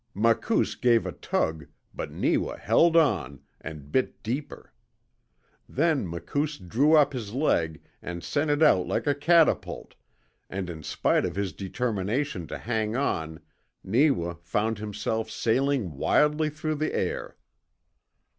[0.15, 4.73] Makoos gave a tug, but Neewa held on, and bit deeper.
[5.69, 9.93] Then Makoos drew up his leg and sent it out like a catapault,
[10.49, 13.41] and in spite of his determination to hang on
[13.83, 17.37] Neewa found himself sailing wildly through the air.